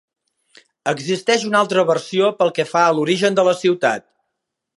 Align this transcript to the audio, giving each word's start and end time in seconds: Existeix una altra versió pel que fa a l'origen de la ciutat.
Existeix 0.91 1.45
una 1.49 1.59
altra 1.59 1.85
versió 1.91 2.31
pel 2.41 2.53
que 2.57 2.67
fa 2.71 2.87
a 2.87 2.97
l'origen 3.01 3.39
de 3.41 3.47
la 3.51 3.55
ciutat. 3.65 4.09